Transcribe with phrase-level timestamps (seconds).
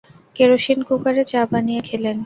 [0.35, 2.17] Kerosene কুকারে চা বানিয়ে খেলেন।